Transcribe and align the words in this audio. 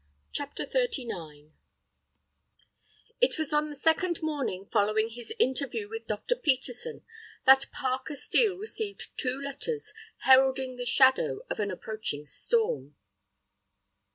CHAPTER 0.31 0.65
XXXIX 0.65 1.51
It 3.21 3.37
was 3.37 3.53
on 3.53 3.69
the 3.69 3.75
second 3.75 4.23
morning 4.23 4.67
following 4.73 5.09
his 5.09 5.31
interview 5.37 5.87
with 5.89 6.07
Dr. 6.07 6.35
Peterson 6.35 7.05
that 7.45 7.69
Parker 7.71 8.15
Steel 8.15 8.55
received 8.57 9.15
two 9.15 9.39
letters, 9.39 9.93
heralding 10.23 10.77
the 10.77 10.87
shadow 10.87 11.41
of 11.51 11.59
an 11.59 11.69
approaching 11.69 12.25
storm. 12.25 12.95